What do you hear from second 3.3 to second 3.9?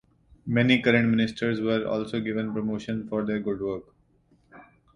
good work.